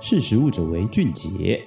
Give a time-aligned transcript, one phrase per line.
[0.00, 1.60] 识时务者为俊杰。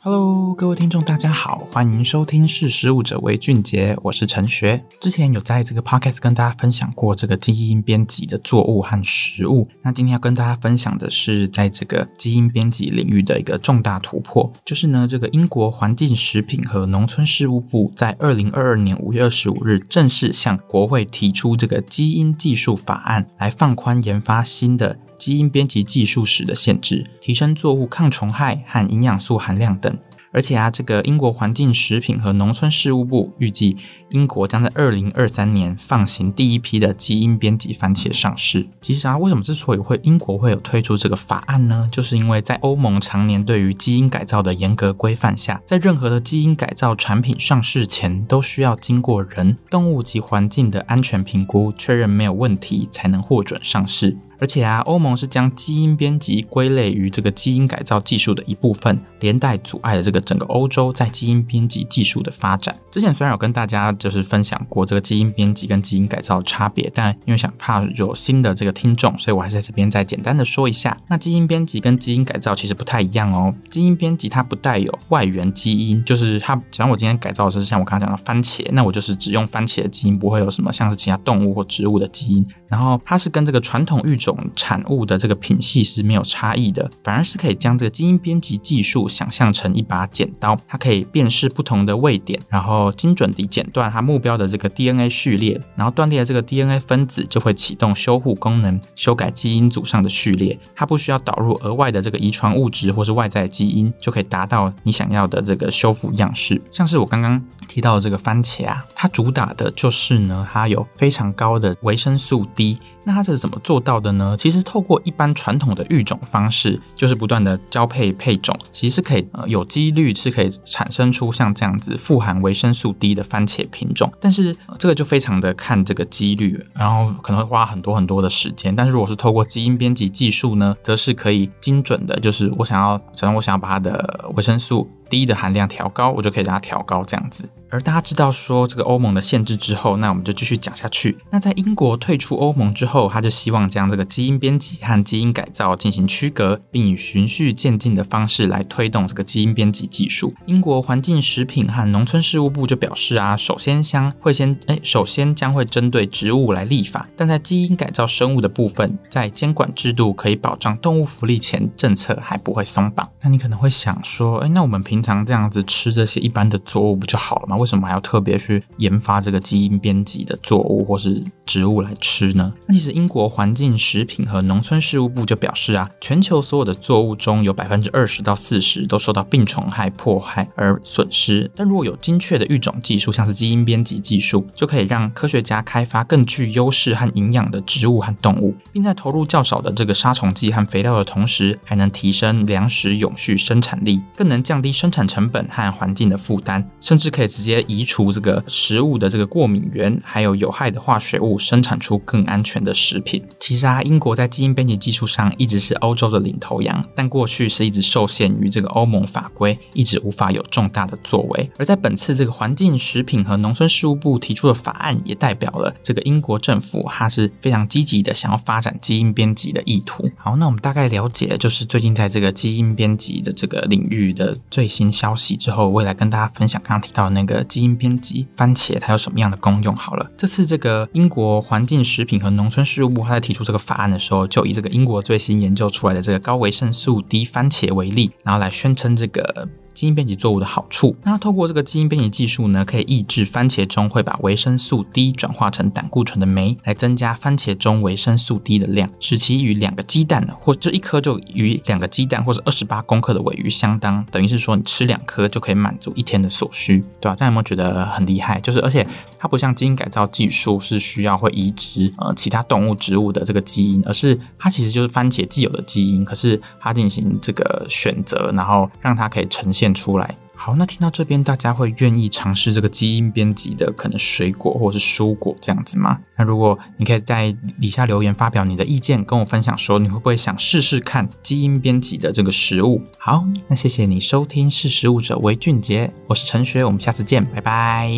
[0.00, 4.84] Hello，各位听众，大家好，欢迎收听《识时务者为俊杰》，我是陈学。
[4.98, 9.68] 之前有在这个 podcast 跟大家分享过这个基因编辑的作物和食物。
[9.82, 24.98] 那今天要跟大家分享的是，在这个基因编辑领域的一个重大突破，就是呢，这个英国环境、食品和农村事务部在二零二二年五月二十五日正式向国会提出这个基因技术法案，来放宽研发新的。
[25.20, 29.98] 基因编辑技术时的限制，提升作物抗虫害和营养素含量等。
[30.32, 33.76] 而且啊，这个英国环境、食品和农村事务部预计，
[34.10, 38.68] 英国将在二零二三年放行第一批的基因编辑番茄上市。
[38.80, 41.88] 其实啊，为什么之所以会英国会有推出这个法案呢？
[41.90, 54.16] 就是因为在欧盟常年对于基因改造的严格规范下，在任何的基因改造产品上市前，都需要经过人、动物及环境的安全评估，确认没有问题，才能获准上市。
[54.40, 62.74] 而且啊，欧盟是将基因编辑归类于这个基因改造技术的一部分，连带阻碍了这个整个欧洲在基因编辑技术的发展。
[62.90, 70.96] 之前虽然有跟大家就是分享过这个基因编辑跟基因改造的差别，但因为想怕有新的这个听众，所以我还是在这边再简单的说一下。
[71.08, 73.54] 那基因编辑跟基因改造其实不太一样哦。
[73.70, 82.46] 基因编辑它不带有外源基因，就是它，假如我今天改造的是像我刚刚讲的番茄，那我就是只用番茄的基因，不会有什么像是其他动物或植物的基因。
[82.66, 84.29] 然后它是跟这个传统育种。
[84.30, 100.58] 种产物的这个品系是没有差异的，反而是可以将这个基因编辑技术想象成一把剪刀，它可以辨识不同的位点，然后精准地剪断它目标的这个 DNA 序列，然后断裂的这个 DNA 分子就会启动修护功能，修改基因组上的序列。
[100.74, 106.60] 它不需要导入额外的这个遗传物质或是外在基因，就可以达到你想要的这个修复样式。
[106.70, 112.78] 像是我刚刚提到的这个番茄啊，它主打的就是呢，它有非常高的维生素 D。
[113.04, 114.36] 那它是怎么做到的呢？
[114.38, 124.12] 其实透过一般传统的育种方式，就是不断的交配配种，其实是可以呃有几率是可以产生出像这样子富含维生素 D 的番茄品种。
[124.20, 128.74] 但是、呃、这个就非常的看这个几率，然后可能会花很多很多的时间。
[128.74, 137.50] 但是如果是透过基因编辑技术呢，则是可以精准的，就是我想要，假如我想要把它的维生素低的含量调高，我就可以让它调高这样子。
[137.72, 141.16] 而大家知道说这个欧盟的限制之后，那我们就继续讲下去。
[141.30, 150.34] 那在英国退出欧盟之后，他就希望将这个基因编辑和基因改造进行区隔，并以循序渐进的方式来推动这个基因编辑技术。
[150.46, 163.08] 英国环境、食品和农村事务部就表示啊，首先将会先哎，首先将会针对植物来立法，但在基因改造生物的部分，在监管制度可以保障动物福利前，政策还不会松绑。
[163.20, 167.56] 那你可能会想说，哎，那我们平常这样子吃这些一般的作物不就好了吗？
[167.56, 172.52] 为什么还要特别去研发这个基因编辑的作物或是植物来吃呢？
[172.66, 181.50] 那其实英国环境、食品和农村事务部就表示啊，全球所有的作物中有百分之二十到四十都受到病虫害迫害而损失。
[181.54, 203.22] 但如果有精确的育种技术，像是基因编辑技术，就可以让科学家开发更具优势和营养的植物和动物，并在投入较少的这个杀虫剂和肥料的同时，还能提升粮食永续生产力，更能降低生生产成本和环境的负担，甚至可以直接移除这个食物的这个过敏源，还有有害的化学物，生产出更安全的食品。
[203.38, 211.48] 其实啊，英国在基因编辑技术上一直是欧洲的领头羊，但过去是一直受限于这个欧盟法规，一直无法有重大的作为。
[211.56, 220.10] 而在本次这个环境、食品和农村事务部提出的法案，也代表了这个英国政府它是非常积极的想要发展基因编辑的意图。
[220.16, 229.76] 好，那我们大概了解就是最近在这个基因编辑的这个领域的最新新消息之后，我也来跟大家分享刚刚提到的那个基因编辑番茄它有什么样的功用。
[229.76, 239.46] 好了，这次这个英国环境、食品和农村事务部他在提出这个法案的时候，就以这个英国最新研究出来的这个高维生素 D 番茄为例，然后来宣称这个。
[239.72, 257.14] 基因编辑作物的好处，那透过这个基因编辑技术呢，可以抑制番茄中会把维生素 D 转化成胆固醇的酶，来增加番茄中维生素 D 的量，使其与两个鸡蛋或这一颗就与两个鸡蛋或者二十八公克的尾鱼相当，等于是说你吃两颗就可以满足一天的所需，对吧？
[257.16, 258.40] 这样有没有觉得很厉害？
[258.40, 258.86] 就是而且
[259.18, 269.59] 它不像基因改造技术是需要会移植呃其他动物植物的这个基因，而是它其实就是番茄既有的基因，可是它进行这个选择，然后让它可以呈现。
[269.74, 270.16] 出来。
[270.34, 276.00] 好，那听到这边，大家会愿意尝试这个基因编辑的可能水果或是蔬果这样子吗？
[276.16, 277.30] 那如果你可以在
[277.60, 282.80] 底下留言发表你的意见，跟我分享说你会不会想试试看基因编辑的这个食物？
[282.96, 287.90] 好，那谢谢你收听，是食物者为俊杰，我是陈学，我们下次见，拜拜。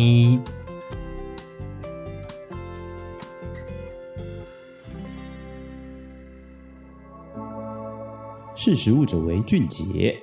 [8.53, 10.21] 识食物者为俊杰。